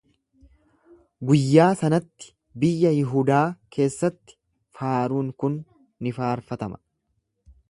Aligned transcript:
Guyyaa 1.31 1.67
sanatti 1.81 2.31
biyya 2.65 2.93
Yihudaa 2.95 3.43
keessatti 3.77 4.41
faaruun 4.81 5.33
kun 5.45 5.63
ni 6.07 6.19
faarfatama. 6.21 6.87